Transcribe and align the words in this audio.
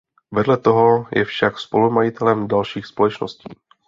Vedle 0.37 0.57
toho 0.57 1.05
je 1.13 1.25
však 1.25 1.59
spolumajitelem 1.59 2.47
dalších 2.47 2.85
společností. 2.85 3.49